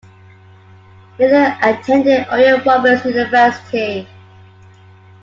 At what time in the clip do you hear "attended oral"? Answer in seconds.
1.61-2.59